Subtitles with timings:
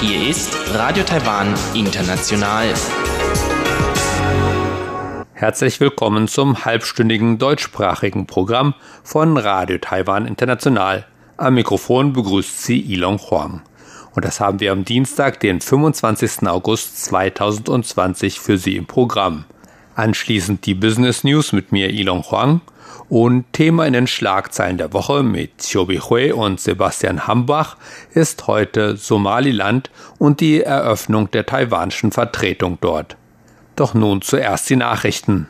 [0.00, 2.74] Hier ist Radio Taiwan International.
[5.32, 8.74] Herzlich willkommen zum halbstündigen deutschsprachigen Programm
[9.04, 11.06] von Radio Taiwan International.
[11.36, 13.62] Am Mikrofon begrüßt Sie Ilong Huang.
[14.16, 16.48] Und das haben wir am Dienstag, den 25.
[16.48, 19.44] August 2020 für Sie im Programm.
[19.94, 22.60] Anschließend die Business News mit mir Ilong Huang
[23.08, 27.76] und Thema in den Schlagzeilen der Woche mit Chobi Hui und Sebastian Hambach
[28.12, 33.16] ist heute Somaliland und die Eröffnung der taiwanischen Vertretung dort.
[33.76, 35.48] Doch nun zuerst die Nachrichten.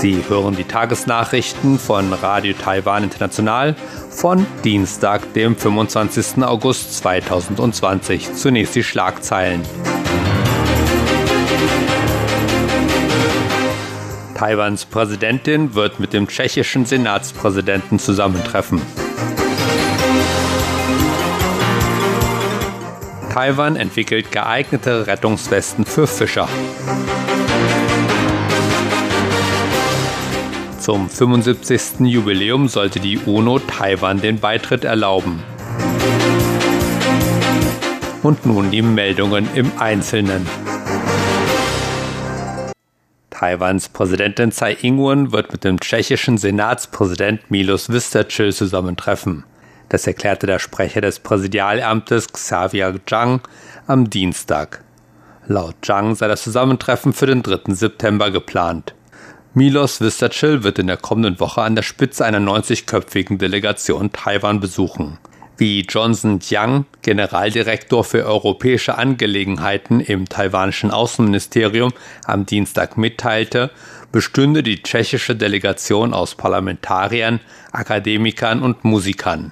[0.00, 3.74] Sie hören die Tagesnachrichten von Radio Taiwan International
[4.18, 6.42] von Dienstag, dem 25.
[6.42, 8.34] August 2020.
[8.34, 9.62] Zunächst die Schlagzeilen.
[14.34, 18.82] Taiwans Präsidentin wird mit dem tschechischen Senatspräsidenten zusammentreffen.
[23.32, 26.48] Taiwan entwickelt geeignete Rettungswesten für Fischer.
[30.88, 32.00] Zum 75.
[32.06, 35.42] Jubiläum sollte die UNO Taiwan den Beitritt erlauben.
[38.22, 40.46] Und nun die Meldungen im Einzelnen.
[43.28, 49.44] Taiwans Präsidentin Tsai Ing-wen wird mit dem tschechischen Senatspräsident Milos Vystrčil zusammentreffen.
[49.90, 53.42] Das erklärte der Sprecher des Präsidialamtes Xavier Zhang
[53.86, 54.82] am Dienstag.
[55.46, 57.74] Laut Zhang sei das Zusammentreffen für den 3.
[57.74, 58.94] September geplant.
[59.58, 65.18] Milos Vystrčil wird in der kommenden Woche an der Spitze einer 90-köpfigen Delegation Taiwan besuchen.
[65.56, 71.92] Wie Johnson Jiang, Generaldirektor für europäische Angelegenheiten im taiwanischen Außenministerium,
[72.24, 73.72] am Dienstag mitteilte,
[74.12, 77.40] bestünde die tschechische Delegation aus Parlamentariern,
[77.72, 79.50] Akademikern und Musikern.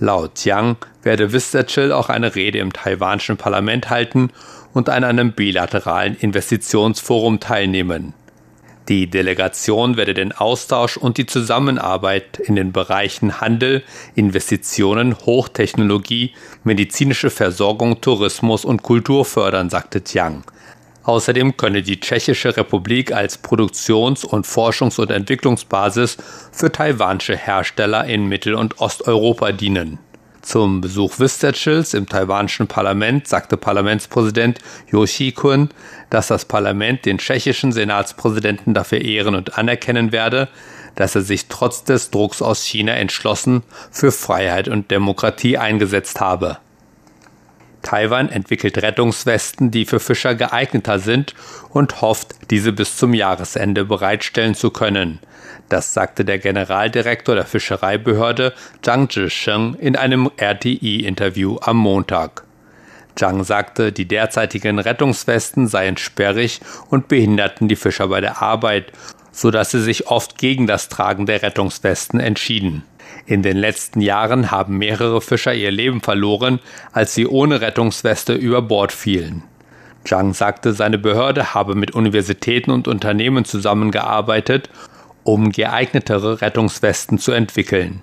[0.00, 4.30] Laut Jiang werde Vystrčil auch eine Rede im taiwanischen Parlament halten
[4.72, 8.14] und an einem bilateralen Investitionsforum teilnehmen.
[8.88, 13.82] Die Delegation werde den Austausch und die Zusammenarbeit in den Bereichen Handel,
[14.14, 16.34] Investitionen, Hochtechnologie,
[16.64, 20.44] medizinische Versorgung, Tourismus und Kultur fördern, sagte Tiang.
[21.02, 26.18] Außerdem könne die Tschechische Republik als Produktions- und Forschungs- und Entwicklungsbasis
[26.52, 29.98] für taiwanische Hersteller in Mittel- und Osteuropa dienen.
[30.44, 34.58] Zum Besuch Vystrčils im taiwanischen Parlament sagte Parlamentspräsident
[34.90, 35.70] Yoshi Kun,
[36.10, 40.48] dass das Parlament den tschechischen Senatspräsidenten dafür ehren und anerkennen werde,
[40.96, 46.58] dass er sich trotz des Drucks aus China entschlossen für Freiheit und Demokratie eingesetzt habe.
[47.84, 51.34] Taiwan entwickelt Rettungswesten, die für Fischer geeigneter sind
[51.68, 55.20] und hofft, diese bis zum Jahresende bereitstellen zu können.
[55.68, 62.44] Das sagte der Generaldirektor der Fischereibehörde Zhang Zhisheng in einem RTI-Interview am Montag.
[63.16, 68.92] Zhang sagte, die derzeitigen Rettungswesten seien sperrig und behinderten die Fischer bei der Arbeit,
[69.30, 72.84] so dass sie sich oft gegen das Tragen der Rettungswesten entschieden.
[73.26, 76.60] In den letzten Jahren haben mehrere Fischer ihr Leben verloren,
[76.92, 79.42] als sie ohne Rettungsweste über Bord fielen.
[80.04, 84.68] Zhang sagte, seine Behörde habe mit Universitäten und Unternehmen zusammengearbeitet
[85.24, 88.02] um geeignetere Rettungswesten zu entwickeln.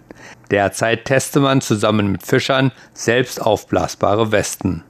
[0.49, 4.83] Derzeit teste man zusammen mit Fischern selbst aufblasbare Westen.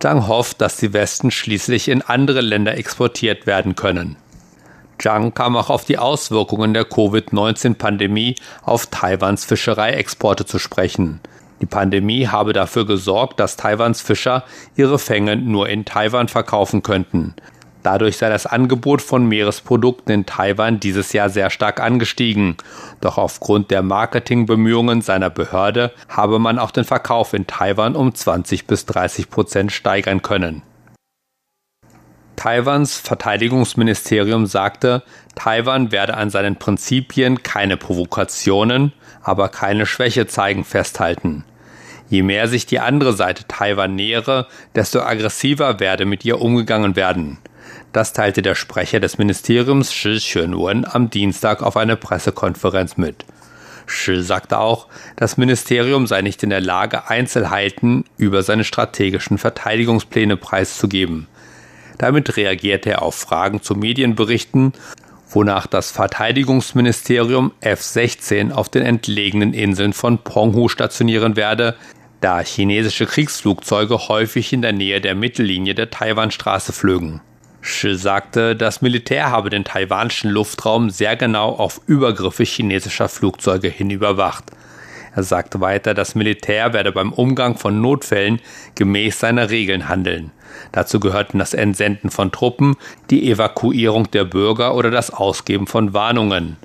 [0.00, 4.16] Zhang hofft, dass die Westen schließlich in andere Länder exportiert werden können.
[4.98, 11.20] Zhang kam auch auf die Auswirkungen der Covid-19-Pandemie auf Taiwans Fischereiexporte zu sprechen.
[11.60, 14.44] Die Pandemie habe dafür gesorgt, dass Taiwans Fischer
[14.76, 17.34] ihre Fänge nur in Taiwan verkaufen könnten.
[17.82, 22.56] Dadurch sei das Angebot von Meeresprodukten in Taiwan dieses Jahr sehr stark angestiegen.
[23.00, 28.66] Doch aufgrund der Marketingbemühungen seiner Behörde habe man auch den Verkauf in Taiwan um 20
[28.66, 30.62] bis 30 Prozent steigern können.
[32.38, 35.02] Taiwans Verteidigungsministerium sagte,
[35.34, 38.92] Taiwan werde an seinen Prinzipien keine Provokationen,
[39.24, 41.42] aber keine Schwäche zeigen festhalten.
[42.08, 44.46] Je mehr sich die andere Seite Taiwan nähere,
[44.76, 47.38] desto aggressiver werde mit ihr umgegangen werden.
[47.92, 53.24] Das teilte der Sprecher des Ministeriums Shi Xuanwen am Dienstag auf einer Pressekonferenz mit.
[53.86, 54.86] Shi sagte auch,
[55.16, 61.26] das Ministerium sei nicht in der Lage, Einzelheiten über seine strategischen Verteidigungspläne preiszugeben.
[61.98, 64.72] Damit reagierte er auf Fragen zu Medienberichten,
[65.30, 71.74] wonach das Verteidigungsministerium F-16 auf den entlegenen Inseln von Penghu stationieren werde,
[72.20, 77.20] da chinesische Kriegsflugzeuge häufig in der Nähe der Mittellinie der Taiwanstraße flögen.
[77.60, 83.90] Shi sagte, das Militär habe den taiwanischen Luftraum sehr genau auf Übergriffe chinesischer Flugzeuge hin
[83.90, 84.44] überwacht.
[85.18, 88.38] Er sagte weiter, das Militär werde beim Umgang von Notfällen
[88.76, 90.30] gemäß seiner Regeln handeln.
[90.70, 92.76] Dazu gehörten das Entsenden von Truppen,
[93.10, 96.56] die Evakuierung der Bürger oder das Ausgeben von Warnungen.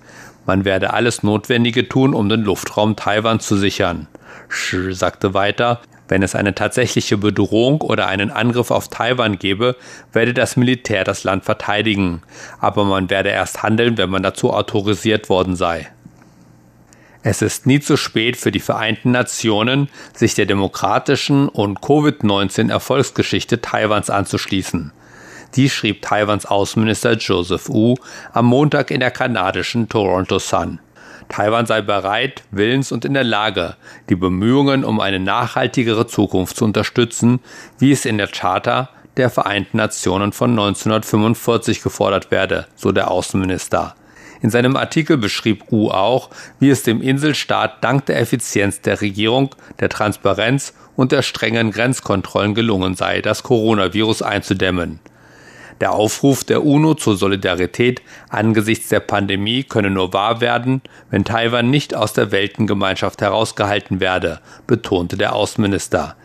[0.46, 4.08] Man werde alles Notwendige tun, um den Luftraum Taiwan zu sichern.
[4.50, 9.76] Shi sagte weiter, wenn es eine tatsächliche Bedrohung oder einen Angriff auf Taiwan gebe,
[10.12, 12.22] werde das Militär das Land verteidigen,
[12.60, 15.88] aber man werde erst handeln, wenn man dazu autorisiert worden sei.
[17.26, 23.62] Es ist nie zu spät für die Vereinten Nationen, sich der demokratischen und Covid-19 Erfolgsgeschichte
[23.62, 24.92] Taiwans anzuschließen.
[25.56, 27.96] Dies schrieb Taiwans Außenminister Joseph Wu
[28.34, 30.80] am Montag in der kanadischen Toronto Sun.
[31.30, 33.78] Taiwan sei bereit, willens und in der Lage,
[34.10, 37.40] die Bemühungen um eine nachhaltigere Zukunft zu unterstützen,
[37.80, 43.96] wie es in der Charta der Vereinten Nationen von 1945 gefordert werde, so der Außenminister.
[44.44, 46.30] In seinem Artikel beschrieb U auch,
[46.60, 52.54] wie es dem Inselstaat dank der Effizienz der Regierung, der Transparenz und der strengen Grenzkontrollen
[52.54, 55.00] gelungen sei, das Coronavirus einzudämmen.
[55.80, 61.70] Der Aufruf der UNO zur Solidarität angesichts der Pandemie könne nur wahr werden, wenn Taiwan
[61.70, 66.18] nicht aus der Weltengemeinschaft herausgehalten werde, betonte der Außenminister.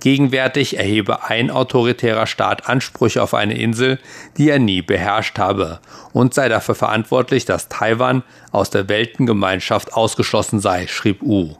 [0.00, 3.98] Gegenwärtig erhebe ein autoritärer Staat Ansprüche auf eine Insel,
[4.36, 5.80] die er nie beherrscht habe,
[6.12, 8.22] und sei dafür verantwortlich, dass Taiwan
[8.52, 11.56] aus der Weltengemeinschaft ausgeschlossen sei, schrieb U.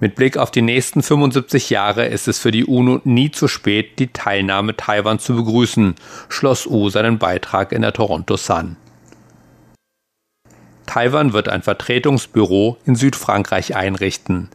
[0.00, 3.98] Mit Blick auf die nächsten 75 Jahre ist es für die UNO nie zu spät,
[3.98, 5.94] die Teilnahme Taiwan zu begrüßen,
[6.30, 8.76] schloss U seinen Beitrag in der Toronto Sun.
[10.86, 14.48] Taiwan wird ein Vertretungsbüro in Südfrankreich einrichten.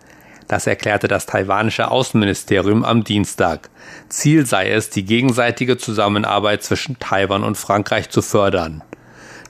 [0.47, 3.69] Das erklärte das taiwanische Außenministerium am Dienstag.
[4.09, 8.83] Ziel sei es, die gegenseitige Zusammenarbeit zwischen Taiwan und Frankreich zu fördern.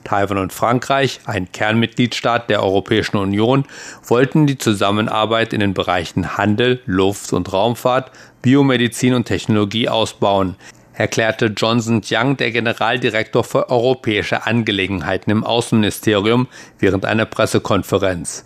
[0.05, 3.65] Taiwan und Frankreich, ein Kernmitgliedstaat der Europäischen Union,
[4.03, 8.11] wollten die Zusammenarbeit in den Bereichen Handel, Luft- und Raumfahrt,
[8.41, 10.55] Biomedizin und Technologie ausbauen,
[10.93, 16.47] erklärte Johnson Jiang, der Generaldirektor für europäische Angelegenheiten im Außenministerium,
[16.79, 18.45] während einer Pressekonferenz.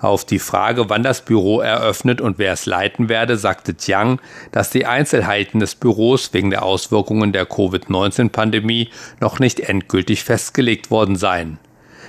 [0.00, 4.20] Auf die Frage, wann das Büro eröffnet und wer es leiten werde, sagte Jiang,
[4.52, 8.90] dass die Einzelheiten des Büros wegen der Auswirkungen der Covid-19-Pandemie
[9.20, 11.58] noch nicht endgültig festgelegt worden seien.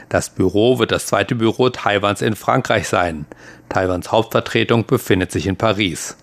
[0.07, 3.25] Das Büro wird das zweite Büro Taiwans in Frankreich sein.
[3.69, 6.15] Taiwans Hauptvertretung befindet sich in Paris.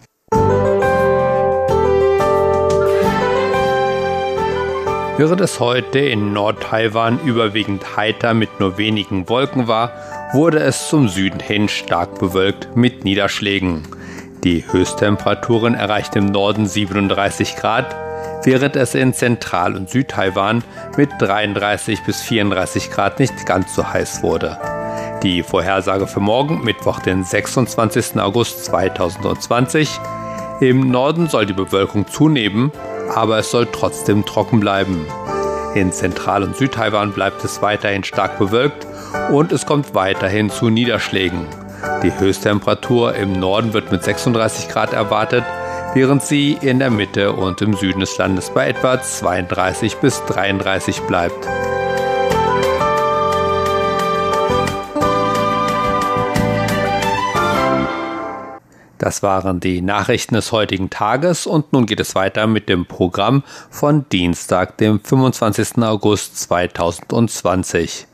[5.19, 9.93] Während es heute in Nord-Taiwan überwiegend heiter mit nur wenigen Wolken war,
[10.33, 13.83] wurde es zum Süden hin stark bewölkt mit Niederschlägen.
[14.43, 18.06] Die Höchsttemperaturen erreichten im Norden 37 Grad,
[18.47, 20.63] während es in Zentral- und Südtaiwan
[20.97, 24.57] mit 33 bis 34 Grad nicht ganz so heiß wurde.
[25.23, 28.21] Die Vorhersage für morgen, Mittwoch, den 26.
[28.21, 30.01] August 2020.
[30.61, 32.71] Im Norden soll die Bewölkung zunehmen,
[33.15, 35.07] aber es soll trotzdem trocken bleiben.
[35.75, 38.87] In Zentral- und Südtaiwan bleibt es weiterhin stark bewölkt
[39.33, 41.47] und es kommt weiterhin zu Niederschlägen.
[42.03, 45.45] Die Höchsttemperatur im Norden wird mit 36 Grad erwartet,
[45.97, 51.01] während sie in der Mitte und im Süden des Landes bei etwa 32 bis 33
[51.05, 51.49] bleibt.
[58.99, 63.43] Das waren die Nachrichten des heutigen Tages und nun geht es weiter mit dem Programm
[63.71, 65.79] von Dienstag, dem 25.
[65.79, 68.07] August 2020.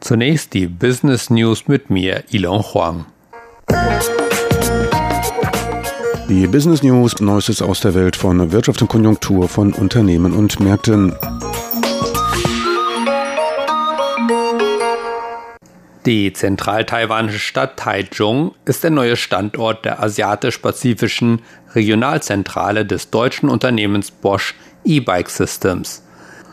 [0.00, 3.06] Zunächst die Business News mit mir, Ilon Huang.
[6.28, 11.14] Die Business News, Neuestes aus der Welt von Wirtschaft und Konjunktur von Unternehmen und Märkten.
[16.06, 21.42] Die zentral-taiwanische Stadt Taichung ist der neue Standort der asiatisch-pazifischen
[21.74, 24.54] Regionalzentrale des deutschen Unternehmens Bosch
[24.84, 26.02] E-Bike Systems.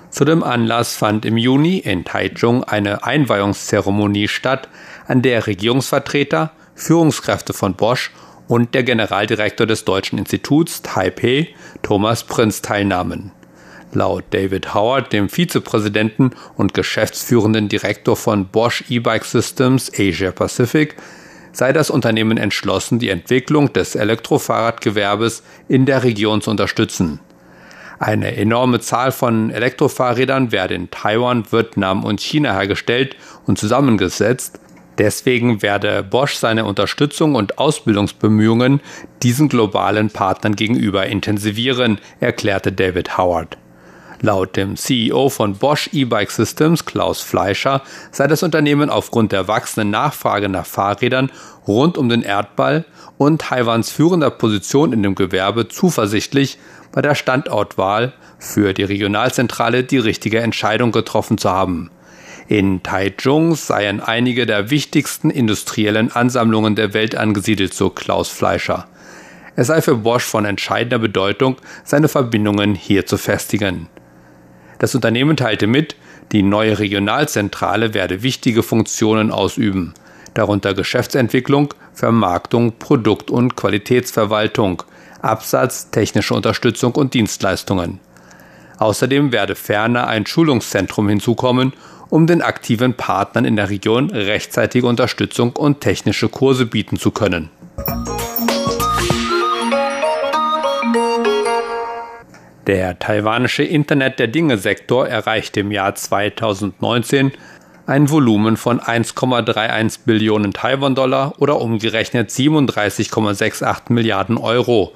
[0.09, 4.67] Zu dem Anlass fand im Juni in Taichung eine Einweihungszeremonie statt,
[5.07, 8.11] an der Regierungsvertreter, Führungskräfte von Bosch
[8.51, 11.48] und der Generaldirektor des Deutschen Instituts Taipei,
[11.84, 13.31] Thomas Prinz, teilnahmen.
[13.93, 20.98] Laut David Howard, dem Vizepräsidenten und geschäftsführenden Direktor von Bosch E-Bike Systems Asia Pacific,
[21.53, 27.22] sei das Unternehmen entschlossen, die Entwicklung des Elektrofahrradgewerbes in der Region zu unterstützen.
[28.00, 33.15] Eine enorme Zahl von Elektrofahrrädern werde in Taiwan, Vietnam und China hergestellt
[33.46, 34.60] und zusammengesetzt.
[35.01, 38.81] Deswegen werde Bosch seine Unterstützung und Ausbildungsbemühungen
[39.24, 43.58] diesen globalen Partnern gegenüber intensivieren, erklärte David Howard.
[44.22, 47.81] Laut dem CEO von Bosch E-Bike Systems, Klaus Fleischer,
[48.12, 51.31] sei das Unternehmen aufgrund der wachsenden Nachfrage nach Fahrrädern
[51.67, 52.86] rund um den Erdball
[53.17, 56.60] und Taiwans führender Position in dem Gewerbe zuversichtlich,
[56.91, 61.89] bei der Standortwahl für die Regionalzentrale die richtige Entscheidung getroffen zu haben.
[62.48, 68.88] In Taichung seien einige der wichtigsten industriellen Ansammlungen der Welt angesiedelt, so Klaus Fleischer.
[69.55, 73.88] Es sei für Bosch von entscheidender Bedeutung, seine Verbindungen hier zu festigen.
[74.79, 75.95] Das Unternehmen teilte mit,
[76.31, 79.93] die neue Regionalzentrale werde wichtige Funktionen ausüben,
[80.33, 84.83] darunter Geschäftsentwicklung, Vermarktung, Produkt- und Qualitätsverwaltung,
[85.21, 88.00] Absatz, technische Unterstützung und Dienstleistungen.
[88.79, 91.74] Außerdem werde ferner ein Schulungszentrum hinzukommen,
[92.12, 97.50] um den aktiven Partnern in der Region rechtzeitige Unterstützung und technische Kurse bieten zu können.
[102.68, 107.32] Der taiwanische Internet der Dinge Sektor erreichte im Jahr 2019
[107.88, 114.94] ein Volumen von 1,31 Billionen Taiwan-Dollar oder umgerechnet 37,68 Milliarden Euro.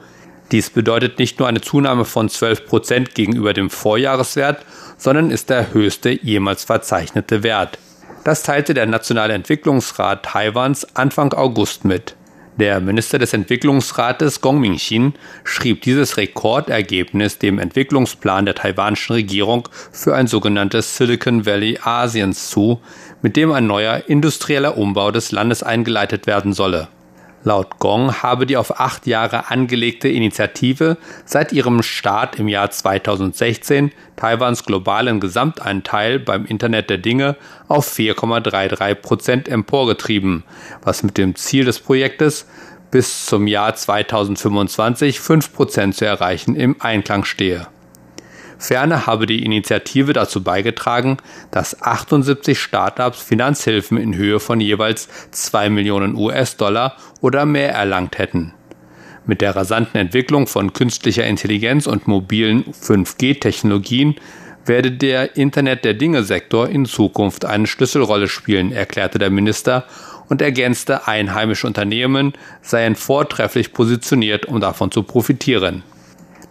[0.52, 4.64] Dies bedeutet nicht nur eine Zunahme von 12 Prozent gegenüber dem Vorjahreswert,
[5.06, 7.78] sondern ist der höchste jemals verzeichnete Wert.
[8.24, 12.16] Das teilte der Nationale Entwicklungsrat Taiwans Anfang August mit.
[12.58, 20.16] Der Minister des Entwicklungsrates Gong Mingxin schrieb dieses Rekordergebnis dem Entwicklungsplan der taiwanischen Regierung für
[20.16, 22.82] ein sogenanntes Silicon Valley Asiens zu,
[23.22, 26.88] mit dem ein neuer industrieller Umbau des Landes eingeleitet werden solle.
[27.46, 33.92] Laut Gong habe die auf acht Jahre angelegte Initiative seit ihrem Start im Jahr 2016
[34.16, 37.38] Taiwans globalen Gesamtanteil beim Internet der Dinge
[37.68, 40.44] auf 4,33 Prozent emporgetrieben,
[40.82, 42.48] was mit dem Ziel des Projektes
[42.90, 47.68] bis zum Jahr 2025 5 Prozent zu erreichen im Einklang stehe.
[48.58, 51.18] Ferner habe die Initiative dazu beigetragen,
[51.52, 58.54] dass 78 Startups Finanzhilfen in Höhe von jeweils 2 Millionen US-Dollar oder mehr erlangt hätten.
[59.26, 64.16] Mit der rasanten Entwicklung von künstlicher Intelligenz und mobilen 5G-Technologien
[64.66, 69.86] werde der Internet der Dinge-Sektor in Zukunft eine Schlüsselrolle spielen, erklärte der Minister
[70.28, 75.84] und ergänzte, einheimische Unternehmen seien vortrefflich positioniert, um davon zu profitieren.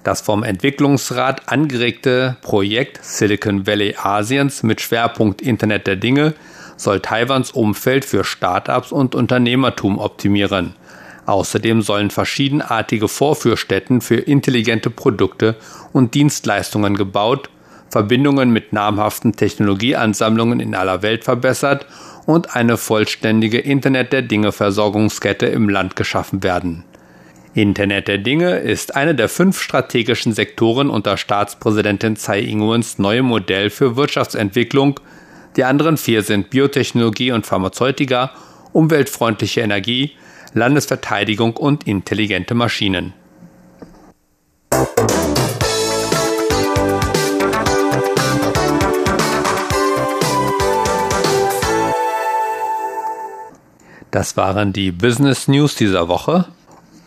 [0.04, 6.34] Das vom Entwicklungsrat angeregte Projekt Silicon Valley Asiens mit Schwerpunkt Internet der Dinge
[6.76, 10.74] soll Taiwans Umfeld für Start-ups und Unternehmertum optimieren.
[11.24, 15.56] Außerdem sollen verschiedenartige Vorführstätten für intelligente Produkte
[15.94, 17.48] und Dienstleistungen gebaut,
[17.88, 21.86] Verbindungen mit namhaften Technologieansammlungen in aller Welt verbessert
[22.26, 26.84] und eine vollständige Internet der Dinge Versorgungskette im Land geschaffen werden.
[27.56, 33.70] Internet der Dinge ist eine der fünf strategischen Sektoren unter Staatspräsidentin Tsai Ing-wens neuem Modell
[33.70, 34.98] für Wirtschaftsentwicklung.
[35.54, 38.32] Die anderen vier sind Biotechnologie und Pharmazeutika,
[38.72, 40.16] umweltfreundliche Energie,
[40.52, 43.12] Landesverteidigung und intelligente Maschinen.
[54.10, 56.46] Das waren die Business News dieser Woche.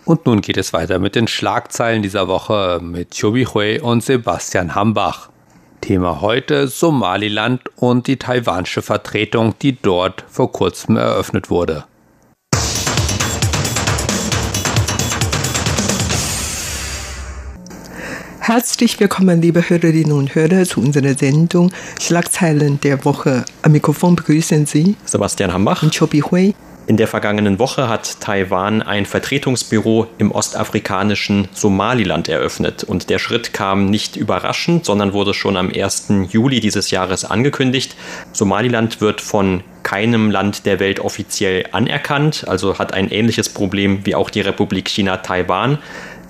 [0.08, 4.74] Und nun geht es weiter mit den Schlagzeilen dieser Woche mit Chobi Hui und Sebastian
[4.74, 5.28] Hambach.
[5.82, 11.84] Thema heute Somaliland und die taiwanische Vertretung, die dort vor kurzem eröffnet wurde.
[18.40, 23.44] Herzlich willkommen, liebe Hörerinnen und Hörer, zu unserer Sendung Schlagzeilen der Woche.
[23.62, 26.56] Am Mikrofon begrüßen Sie Sebastian Hambach und Chobi Hui.
[26.88, 32.86] In der vergangenen Woche hat Taiwan ein Vertretungsbüro im ostafrikanischen Somaliland eröffnet.
[32.86, 36.08] Und der Schritt kam nicht überraschend, sondern wurde schon am 1.
[36.30, 37.98] Juli dieses Jahres angekündigt.
[38.32, 44.16] Somaliland wird von keinem Land der Welt offiziell anerkannt, also hat ein ähnliches Problem wie
[44.16, 45.80] auch die Republik China Taiwan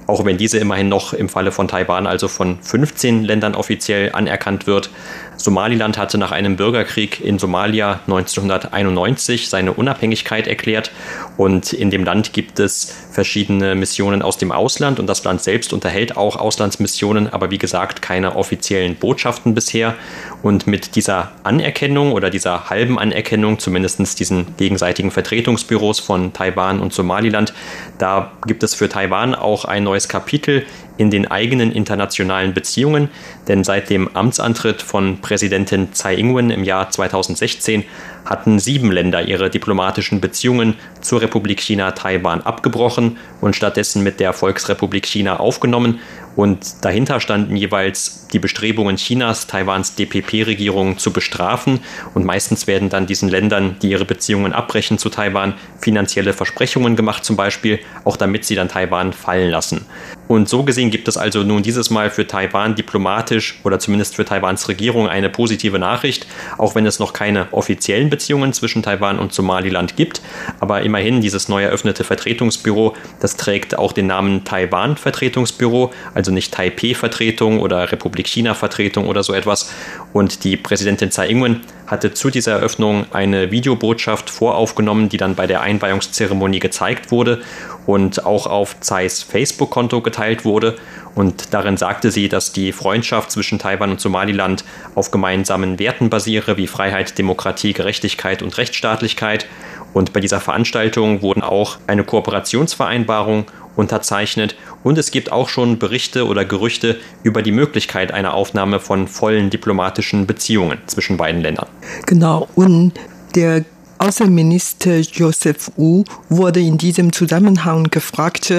[0.07, 4.65] auch wenn diese immerhin noch im Falle von Taiwan also von 15 Ländern offiziell anerkannt
[4.65, 4.89] wird.
[5.37, 10.91] Somaliland hatte nach einem Bürgerkrieg in Somalia 1991 seine Unabhängigkeit erklärt
[11.37, 15.73] und in dem Land gibt es verschiedene Missionen aus dem Ausland und das Land selbst
[15.73, 19.95] unterhält auch Auslandsmissionen, aber wie gesagt keine offiziellen Botschaften bisher.
[20.43, 26.93] Und mit dieser Anerkennung oder dieser halben Anerkennung, zumindest diesen gegenseitigen Vertretungsbüros von Taiwan und
[26.93, 27.53] Somaliland,
[27.97, 30.65] da gibt es für Taiwan auch ein neues Kapitel
[30.97, 33.09] in den eigenen internationalen Beziehungen,
[33.47, 37.83] denn seit dem Amtsantritt von Präsidentin Tsai Ing-wen im Jahr 2016
[38.25, 44.33] hatten sieben Länder ihre diplomatischen Beziehungen zur Republik China Taiwan abgebrochen und stattdessen mit der
[44.33, 45.99] Volksrepublik China aufgenommen
[46.37, 51.79] und dahinter standen jeweils die Bestrebungen Chinas, Taiwans DPP-Regierung zu bestrafen.
[52.13, 57.25] Und meistens werden dann diesen Ländern, die ihre Beziehungen abbrechen zu Taiwan, finanzielle Versprechungen gemacht,
[57.25, 59.85] zum Beispiel, auch damit sie dann Taiwan fallen lassen.
[60.27, 64.25] Und so gesehen gibt es also nun dieses Mal für Taiwan diplomatisch oder zumindest für
[64.25, 66.27] Taiwans Regierung eine positive Nachricht,
[66.57, 70.21] auch wenn es noch keine offiziellen Beziehungen zwischen Taiwan und Somaliland gibt.
[70.59, 76.33] Aber immerhin dieses neu eröffnete Vertretungsbüro, das trägt auch den Namen Taiwan Vertretungsbüro, also also
[76.33, 79.71] nicht Taipei-Vertretung oder Republik China-Vertretung oder so etwas.
[80.11, 85.47] Und die Präsidentin Tsai Ing-wen hatte zu dieser Eröffnung eine Videobotschaft voraufgenommen, die dann bei
[85.47, 87.39] der Einweihungszeremonie gezeigt wurde
[87.85, 90.75] und auch auf Tsais Facebook-Konto geteilt wurde.
[91.15, 96.57] Und darin sagte sie, dass die Freundschaft zwischen Taiwan und Somaliland auf gemeinsamen Werten basiere,
[96.57, 99.47] wie Freiheit, Demokratie, Gerechtigkeit und Rechtsstaatlichkeit.
[99.93, 103.45] Und bei dieser Veranstaltung wurden auch eine Kooperationsvereinbarung
[103.77, 109.07] unterzeichnet und es gibt auch schon Berichte oder Gerüchte über die Möglichkeit einer Aufnahme von
[109.07, 111.67] vollen diplomatischen Beziehungen zwischen beiden Ländern.
[112.05, 112.93] Genau, und
[113.35, 113.63] der
[113.99, 118.53] Außenminister Joseph Wu wurde in diesem Zusammenhang gefragt,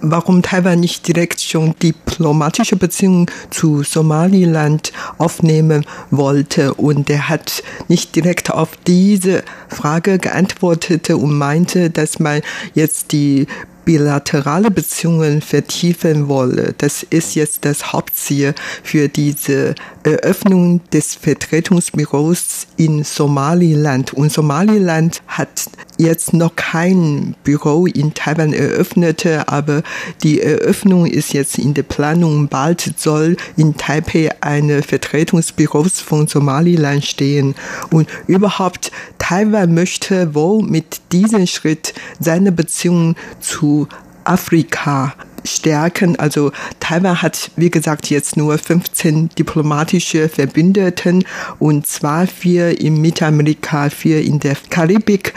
[0.00, 6.74] warum Taiwan nicht direkt schon diplomatische Beziehungen zu Somaliland aufnehmen wollte.
[6.74, 12.40] Und er hat nicht direkt auf diese Frage geantwortet und meinte, dass man
[12.74, 13.46] jetzt die
[13.90, 16.76] bilaterale Beziehungen vertiefen wolle.
[16.78, 19.74] Das ist jetzt das Hauptziel für diese
[20.04, 24.12] Eröffnung des Vertretungsbüros in Somaliland.
[24.12, 25.64] Und Somaliland hat
[26.00, 29.82] jetzt noch kein Büro in Taiwan eröffnet, aber
[30.22, 32.48] die Eröffnung ist jetzt in der Planung.
[32.48, 37.54] Bald soll in Taipei eine Vertretungsbüros von Somaliland stehen.
[37.90, 43.86] Und überhaupt Taiwan möchte wohl mit diesem Schritt seine Beziehungen zu
[44.24, 46.18] Afrika stärken.
[46.18, 51.24] Also Taiwan hat, wie gesagt, jetzt nur 15 diplomatische Verbündeten
[51.58, 55.34] und zwar vier in Mittelamerika, vier in der Karibik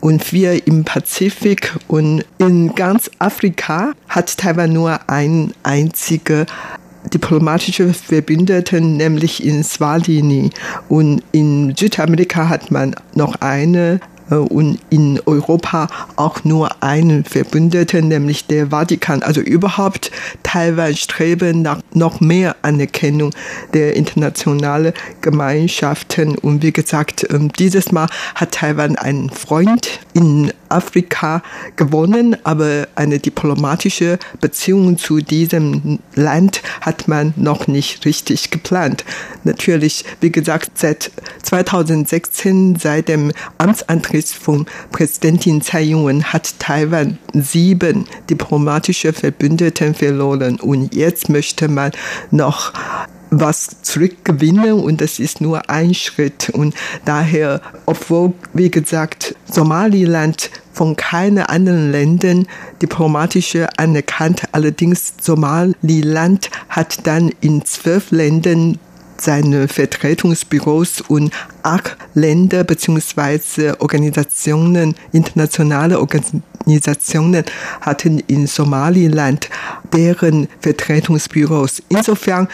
[0.00, 6.46] und vier im Pazifik und in ganz Afrika hat Taiwan nur ein einzige
[7.12, 10.50] diplomatische Verbündeten, nämlich in Swatini.
[10.88, 14.00] Und in Südamerika hat man noch eine
[14.34, 19.22] und in Europa auch nur einen Verbündeten, nämlich der Vatikan.
[19.22, 20.10] Also überhaupt
[20.42, 23.30] Taiwan streben nach noch mehr Anerkennung
[23.74, 26.36] der internationalen Gemeinschaften.
[26.38, 31.42] Und wie gesagt, ähm, dieses Mal hat Taiwan einen Freund in Afrika
[31.76, 39.04] gewonnen, aber eine diplomatische Beziehung zu diesem Land hat man noch nicht richtig geplant.
[39.44, 41.10] Natürlich, wie gesagt, seit
[41.42, 50.94] 2016, seit dem Amtsantritt von Präsidentin Tsai Ing-wen, hat Taiwan sieben diplomatische Verbündeten verloren und
[50.94, 51.92] jetzt möchte man
[52.30, 52.72] noch
[53.30, 56.50] was zurückgewinnen und das ist nur ein Schritt.
[56.50, 62.46] Und daher, obwohl, wie gesagt, Somaliland von keinen anderen Ländern
[62.82, 68.78] diplomatische anerkannt, allerdings Somaliland hat dann in zwölf Ländern
[69.18, 73.72] seine Vertretungsbüros und acht Länder bzw.
[73.78, 77.44] Organisationen, internationale Organisationen
[77.80, 79.48] hatten in Somaliland
[79.92, 81.82] deren Vertretungsbüros.
[81.88, 82.48] Insofern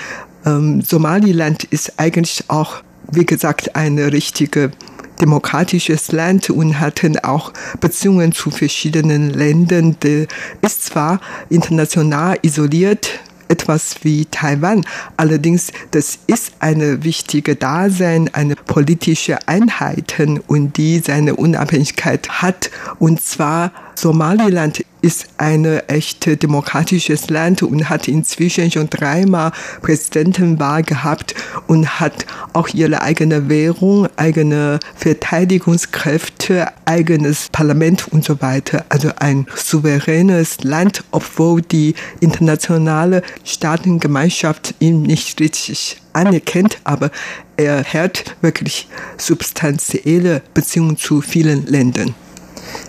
[0.45, 4.73] ähm, Somaliland ist eigentlich auch, wie gesagt, ein richtige
[5.21, 9.97] demokratisches Land und hatten auch Beziehungen zu verschiedenen Ländern.
[10.03, 10.27] Der
[10.63, 14.85] ist zwar international isoliert, etwas wie Taiwan.
[15.17, 20.15] Allerdings, das ist eine wichtige Dasein, eine politische Einheit
[20.49, 22.71] und die seine Unabhängigkeit hat.
[22.99, 29.53] Und zwar Somaliland ist ein echte demokratisches Land und hat inzwischen schon dreimal
[29.83, 31.35] Präsidentenwahl gehabt
[31.67, 38.85] und hat auch ihre eigene Währung, eigene Verteidigungskräfte, eigenes Parlament und so weiter.
[38.89, 47.11] Also ein souveränes Land, obwohl die internationale Staatengemeinschaft ihn nicht richtig anerkennt, aber
[47.57, 52.15] er hat wirklich substanzielle Beziehungen zu vielen Ländern.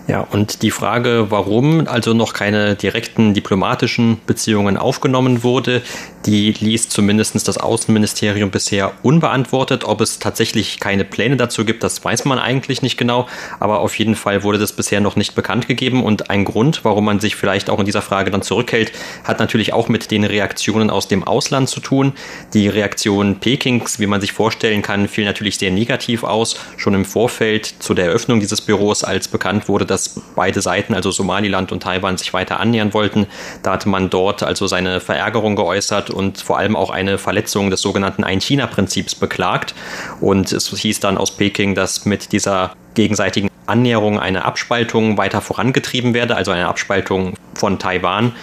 [0.07, 5.81] Ja, und die Frage, warum also noch keine direkten diplomatischen Beziehungen aufgenommen wurde,
[6.25, 9.83] die ließ zumindest das Außenministerium bisher unbeantwortet.
[9.83, 13.27] Ob es tatsächlich keine Pläne dazu gibt, das weiß man eigentlich nicht genau.
[13.59, 16.03] Aber auf jeden Fall wurde das bisher noch nicht bekannt gegeben.
[16.03, 19.73] Und ein Grund, warum man sich vielleicht auch in dieser Frage dann zurückhält, hat natürlich
[19.73, 22.13] auch mit den Reaktionen aus dem Ausland zu tun.
[22.53, 26.55] Die Reaktion Pekings, wie man sich vorstellen kann, fiel natürlich sehr negativ aus.
[26.77, 31.11] Schon im Vorfeld zu der Eröffnung dieses Büros, als bekannt wurde, dass beide Seiten, also
[31.11, 33.27] Somaliland und Taiwan, sich weiter annähern wollten.
[33.61, 37.81] Da hatte man dort also seine Verärgerung geäußert und vor allem auch eine Verletzung des
[37.81, 39.73] sogenannten Ein-China-Prinzips beklagt.
[40.21, 46.13] Und es hieß dann aus Peking, dass mit dieser gegenseitigen Annäherung eine Abspaltung weiter vorangetrieben
[46.13, 48.33] werde, also eine Abspaltung von Taiwan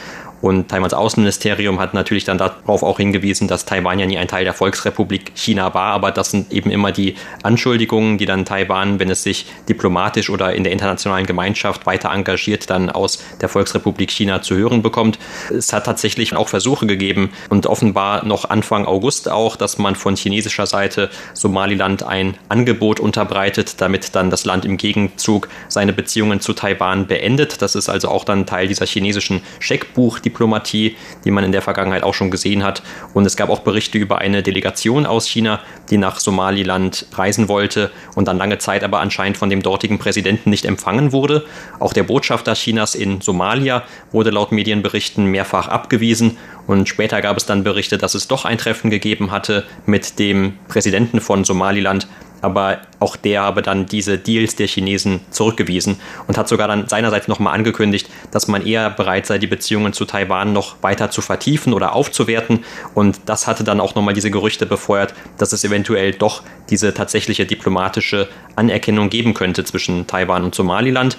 [0.40, 4.44] und Taiwans Außenministerium hat natürlich dann darauf auch hingewiesen, dass Taiwan ja nie ein Teil
[4.44, 9.11] der Volksrepublik China war, aber das sind eben immer die Anschuldigungen, die dann Taiwan, wenn
[9.11, 14.42] es sich diplomatisch oder in der internationalen Gemeinschaft weiter engagiert, dann aus der Volksrepublik China
[14.42, 15.18] zu hören bekommt.
[15.50, 20.16] Es hat tatsächlich auch Versuche gegeben und offenbar noch Anfang August auch, dass man von
[20.16, 26.53] chinesischer Seite Somaliland ein Angebot unterbreitet, damit dann das Land im Gegenzug seine Beziehungen zu
[26.53, 27.61] Taiwan beendet.
[27.62, 31.62] Das ist also auch dann Teil dieser chinesischen Scheckbuch, die Diplomatie, die man in der
[31.62, 32.83] Vergangenheit auch schon gesehen hat.
[33.12, 37.90] Und es gab auch Berichte über eine Delegation aus China, die nach Somaliland reisen wollte
[38.14, 41.45] und dann lange Zeit aber anscheinend von dem dortigen Präsidenten nicht empfangen wurde.
[41.79, 46.38] Auch der Botschafter Chinas in Somalia wurde laut Medienberichten mehrfach abgewiesen.
[46.66, 50.55] Und später gab es dann Berichte, dass es doch ein Treffen gegeben hatte mit dem
[50.69, 52.07] Präsidenten von Somaliland
[52.43, 57.29] aber auch der habe dann diese Deals der Chinesen zurückgewiesen und hat sogar dann seinerseits
[57.29, 61.73] nochmal angekündigt, dass man eher bereit sei, die Beziehungen zu Taiwan noch weiter zu vertiefen
[61.73, 62.65] oder aufzuwerten.
[62.95, 67.47] Und das hatte dann auch nochmal diese Gerüchte befeuert, dass es eventuell doch diese tatsächliche
[67.47, 71.17] diplomatische Anerkennung geben könnte zwischen Taiwan und Somaliland.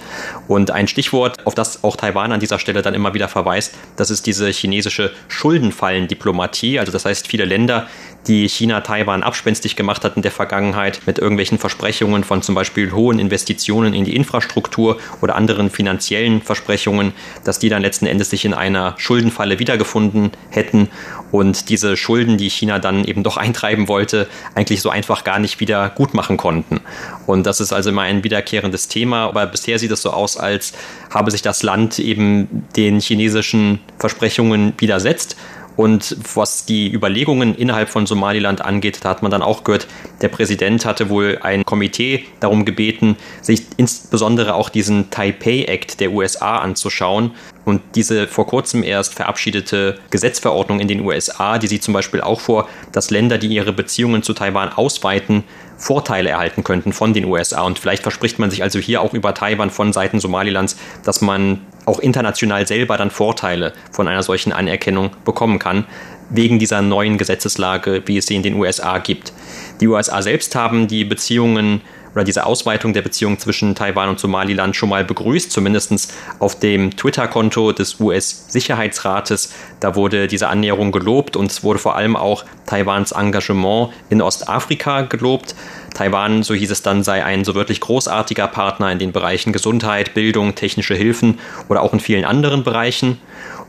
[0.48, 4.12] Und ein Stichwort, auf das auch Taiwan an dieser Stelle dann immer wieder verweist, das
[4.12, 6.80] ist diese chinesische Schuldenfallendiplomatie.
[6.80, 7.88] Also das heißt, viele Länder,
[8.28, 12.92] die China Taiwan abspenstig gemacht hat in der Vergangenheit mit irgendwelchen Versprechungen von zum Beispiel
[12.92, 17.14] hohen Investitionen in die Infrastruktur oder anderen finanziellen Versprechungen,
[17.46, 20.90] dass die dann letzten Endes sich in einer Schuldenfalle wiedergefunden hätten
[21.32, 25.62] und diese Schulden, die China dann eben doch eintreiben wollte, eigentlich so einfach gar nicht
[25.62, 26.82] wieder gut machen konnten.
[27.26, 30.74] Und das ist also immer ein wiederkehrendes Thema, aber bisher sieht es so aus, als
[31.10, 35.38] habe sich das Land eben den chinesischen Versprechungen widersetzt
[35.82, 39.88] und was die Überlegungen innerhalb von Somaliland angeht, da hat man dann auch gehört,
[40.22, 46.12] der Präsident hatte wohl ein Komitee darum gebeten, sich insbesondere auch diesen Taipei Act der
[46.12, 47.32] USA anzuschauen.
[47.66, 52.42] Und diese vor kurzem erst verabschiedete Gesetzverordnung in den USA, die sieht zum Beispiel auch
[52.42, 55.44] vor, dass Länder, die ihre Beziehungen zu Taiwan ausweiten,
[55.82, 57.64] Vorteile erhalten könnten von den USA.
[57.64, 61.62] Und vielleicht verspricht man sich also hier auch über Taiwan von Seiten Somalilands, dass man
[61.86, 65.86] auch international selber dann Vorteile von einer solchen Anerkennung bekommen kann,
[66.30, 69.34] wegen dieser neuen Gesetzeslage, wie es sie in den USA gibt.
[69.82, 71.82] Die USA selbst haben die Beziehungen
[72.14, 76.96] oder diese Ausweitung der Beziehungen zwischen Taiwan und Somaliland schon mal begrüßt, zumindest auf dem
[76.96, 79.54] Twitter-Konto des US-Sicherheitsrates.
[79.80, 85.02] Da wurde diese Annäherung gelobt und es wurde vor allem auch Taiwans Engagement in Ostafrika
[85.02, 85.56] gelobt.
[85.94, 90.14] Taiwan, so hieß es dann, sei ein so wirklich großartiger Partner in den Bereichen Gesundheit,
[90.14, 93.18] Bildung, technische Hilfen oder auch in vielen anderen Bereichen.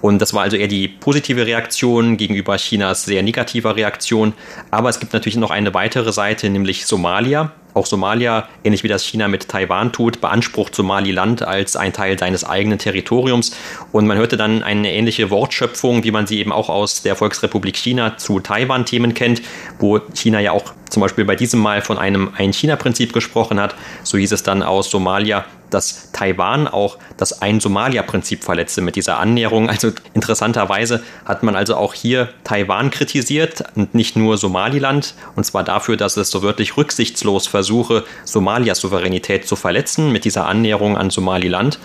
[0.00, 4.34] Und das war also eher die positive Reaktion gegenüber Chinas sehr negativer Reaktion.
[4.70, 7.52] Aber es gibt natürlich noch eine weitere Seite, nämlich Somalia.
[7.74, 12.44] Auch Somalia, ähnlich wie das China mit Taiwan tut, beansprucht Somaliland als ein Teil seines
[12.44, 13.56] eigenen Territoriums.
[13.92, 17.76] Und man hörte dann eine ähnliche Wortschöpfung, wie man sie eben auch aus der Volksrepublik
[17.76, 19.42] China zu Taiwan-Themen kennt,
[19.78, 23.74] wo China ja auch zum Beispiel bei diesem Mal von einem Ein-China-Prinzip gesprochen hat.
[24.02, 29.70] So hieß es dann aus Somalia, dass Taiwan auch das Ein-Somalia-Prinzip verletze mit dieser Annäherung.
[29.70, 35.14] Also interessanterweise hat man also auch hier Taiwan kritisiert und nicht nur Somaliland.
[35.34, 40.46] Und zwar dafür, dass es so wirklich rücksichtslos versuche, Somalias Souveränität zu verletzen mit dieser
[40.46, 41.78] Annäherung an Somaliland.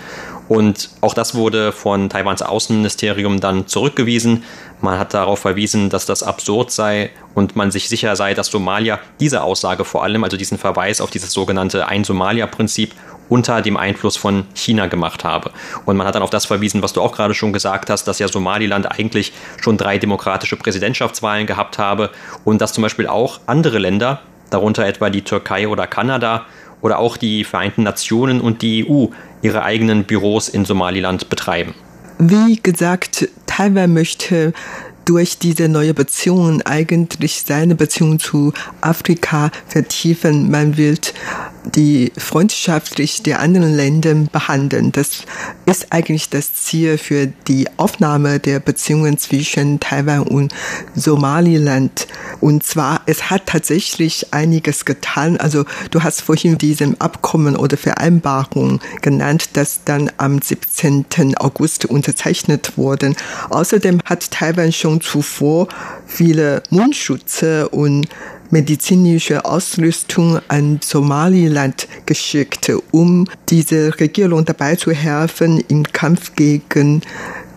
[0.49, 4.43] Und auch das wurde von Taiwans Außenministerium dann zurückgewiesen.
[4.79, 8.99] Man hat darauf verwiesen, dass das absurd sei und man sich sicher sei, dass Somalia
[9.19, 12.93] diese Aussage vor allem, also diesen Verweis auf dieses sogenannte Ein-Somalia-Prinzip,
[13.29, 15.51] unter dem Einfluss von China gemacht habe.
[15.85, 18.19] Und man hat dann auf das verwiesen, was du auch gerade schon gesagt hast, dass
[18.19, 22.11] ja Somaliland eigentlich schon drei demokratische Präsidentschaftswahlen gehabt habe
[22.45, 26.45] und dass zum Beispiel auch andere Länder, darunter etwa die Türkei oder Kanada
[26.81, 29.07] oder auch die Vereinten Nationen und die EU,
[29.41, 31.73] ihre eigenen Büros in Somaliland betreiben.
[32.19, 34.53] Wie gesagt, Taiwan möchte
[35.07, 40.51] durch diese neue Beziehungen eigentlich seine Beziehung zu Afrika vertiefen.
[40.51, 40.97] Man will
[41.75, 44.91] die freundschaftlich der anderen Länder behandeln.
[44.91, 45.23] Das
[45.65, 50.53] ist eigentlich das Ziel für die Aufnahme der Beziehungen zwischen Taiwan und
[50.95, 52.07] Somaliland.
[52.39, 55.37] Und zwar, es hat tatsächlich einiges getan.
[55.37, 61.37] Also du hast vorhin diesem Abkommen oder Vereinbarung genannt, das dann am 17.
[61.37, 63.13] August unterzeichnet wurde.
[63.49, 65.67] Außerdem hat Taiwan schon zuvor
[66.05, 68.07] viele Mundschutze und
[68.49, 77.01] medizinische Ausrüstung an Somaliland geschickt, um diese Regierung dabei zu helfen im Kampf gegen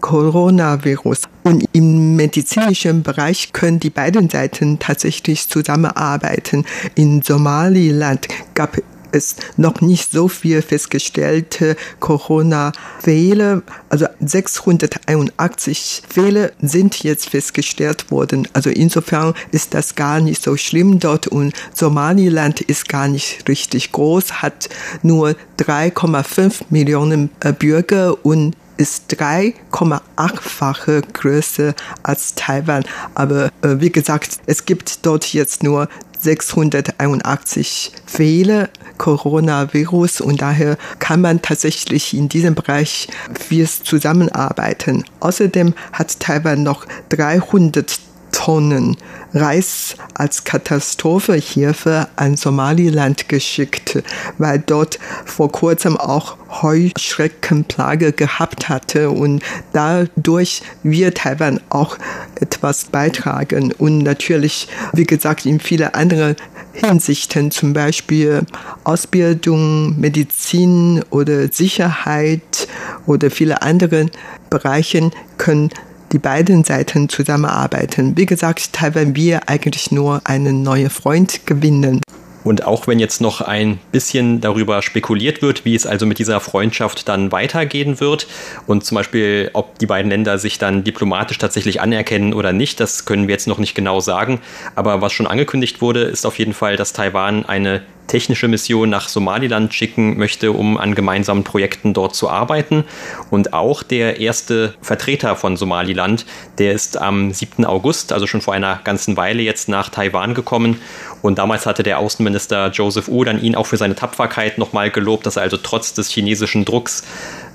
[0.00, 1.22] Coronavirus.
[1.42, 6.64] Und im medizinischen Bereich können die beiden Seiten tatsächlich zusammenarbeiten.
[6.94, 8.76] In Somaliland gab
[9.12, 13.62] es noch nicht so viel festgestellte Corona-Fälle.
[13.88, 18.49] Also 681 Fälle sind jetzt festgestellt worden.
[18.53, 23.92] Also insofern ist das gar nicht so schlimm dort und Somaliland ist gar nicht richtig
[23.92, 24.68] groß, hat
[25.03, 32.85] nur 3,5 Millionen äh, Bürger und ist 3,8-fache größer als Taiwan.
[33.14, 38.70] Aber äh, wie gesagt, es gibt dort jetzt nur 681 Fälle
[39.01, 45.05] Coronavirus und daher kann man tatsächlich in diesem Bereich viel zusammenarbeiten.
[45.21, 47.99] Außerdem hat Taiwan noch 300
[48.31, 48.97] Tonnen
[49.33, 54.03] Reis als Katastrophenhilfe an Somaliland geschickt,
[54.39, 61.97] weil dort vor kurzem auch Heuschreckenplage gehabt hatte und dadurch wird Taiwan auch
[62.41, 66.37] etwas beitragen und natürlich, wie gesagt, in viele andere
[66.81, 68.43] Hinsichten, zum Beispiel
[68.85, 72.69] Ausbildung, Medizin oder Sicherheit
[73.07, 74.07] oder viele andere
[74.49, 75.71] Bereiche können
[76.12, 78.16] die beiden Seiten zusammenarbeiten.
[78.16, 82.01] Wie gesagt, Taiwan wir eigentlich nur einen neuen Freund gewinnen.
[82.44, 86.40] Und auch wenn jetzt noch ein bisschen darüber spekuliert wird, wie es also mit dieser
[86.40, 88.26] Freundschaft dann weitergehen wird
[88.66, 93.05] und zum Beispiel, ob die beiden Länder sich dann diplomatisch tatsächlich anerkennen oder nicht, das
[93.05, 94.40] können wir jetzt noch nicht genau sagen.
[94.74, 99.09] Aber was schon angekündigt wurde, ist auf jeden Fall, dass Taiwan eine technische Mission nach
[99.09, 102.85] Somaliland schicken möchte, um an gemeinsamen Projekten dort zu arbeiten.
[103.31, 106.27] Und auch der erste Vertreter von Somaliland,
[106.59, 107.64] der ist am 7.
[107.64, 110.81] August, also schon vor einer ganzen Weile jetzt nach Taiwan gekommen.
[111.23, 115.25] Und damals hatte der Außenminister Joseph Wu dann ihn auch für seine Tapferkeit nochmal gelobt,
[115.27, 117.05] dass er also trotz des chinesischen Drucks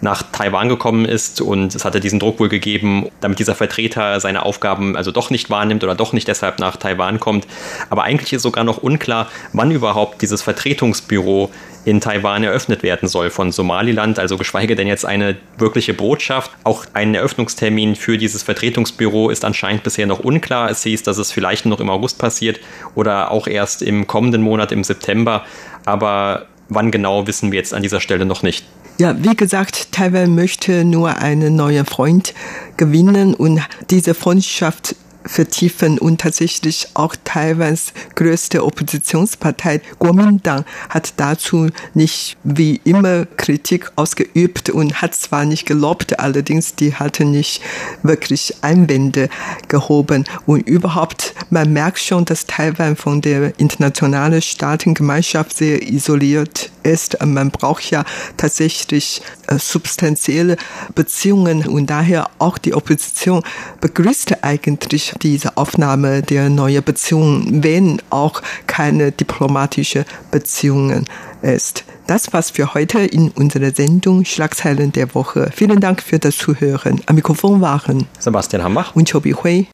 [0.02, 4.44] nach Taiwan gekommen ist und es hatte diesen Druck wohl gegeben, damit dieser Vertreter seine
[4.44, 7.48] Aufgaben also doch nicht wahrnimmt oder doch nicht deshalb nach Taiwan kommt.
[7.90, 11.50] Aber eigentlich ist sogar noch unklar, wann überhaupt dieses Vertretungsbüro
[11.86, 16.52] in Taiwan eröffnet werden soll von Somaliland, also geschweige denn jetzt eine wirkliche Botschaft.
[16.64, 20.70] Auch ein Eröffnungstermin für dieses Vertretungsbüro ist anscheinend bisher noch unklar.
[20.70, 22.60] Es hieß, dass es vielleicht noch im August passiert
[22.96, 25.46] oder auch erst im kommenden Monat im September.
[25.86, 28.66] Aber wann genau wissen wir jetzt an dieser Stelle noch nicht.
[28.98, 32.34] Ja, wie gesagt, Taiwan möchte nur einen neuen Freund
[32.78, 42.38] gewinnen und diese Freundschaft vertiefen und tatsächlich auch Taiwans größte Oppositionspartei Kuomintang hat dazu nicht
[42.44, 47.62] wie immer Kritik ausgeübt und hat zwar nicht gelobt, allerdings die hatte nicht
[48.04, 49.30] wirklich Einwände
[49.68, 50.26] gehoben.
[50.46, 57.18] Und überhaupt man merkt schon, dass Taiwan von der internationalen Staatengemeinschaft sehr isoliert ist.
[57.26, 58.06] Man braucht ja
[58.38, 60.58] tatsächlich äh, substanzielle
[60.94, 63.44] Beziehungen und daher auch die Opposition
[63.82, 71.06] begrüßte eigentlich diese Aufnahme der neuen Beziehungen, wenn auch keine diplomatische Beziehungen
[71.42, 71.84] ist.
[72.08, 75.50] Das war's für heute in unserer Sendung Schlagzeilen der Woche.
[75.54, 77.02] Vielen Dank für das Zuhören.
[77.08, 79.68] Am Mikrofon waren Sebastian Hambach und Chobi Hui.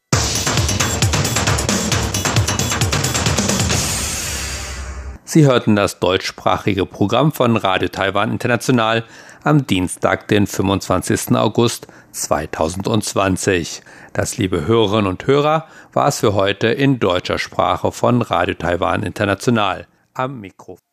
[5.32, 9.02] Sie hörten das deutschsprachige Programm von Radio Taiwan International
[9.42, 11.34] am Dienstag, den 25.
[11.34, 13.80] August 2020.
[14.12, 19.04] Das, liebe Hörerinnen und Hörer, war es für heute in deutscher Sprache von Radio Taiwan
[19.04, 19.86] International.
[20.12, 20.91] Am Mikrofon.